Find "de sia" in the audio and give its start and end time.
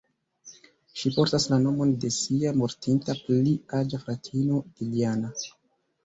2.05-2.53